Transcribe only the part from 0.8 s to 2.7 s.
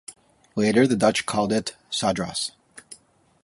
the Dutch called it Sadras.